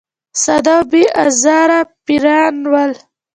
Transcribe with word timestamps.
ساده 0.43 0.73
او 0.79 0.83
بې 0.91 1.03
آزاره 1.23 1.79
پیران 2.05 2.55
ول. 2.71 2.93